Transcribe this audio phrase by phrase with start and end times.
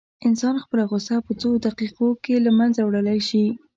[0.27, 3.45] انسان خپله غوسه په څو دقيقو کې له منځه وړلی شي.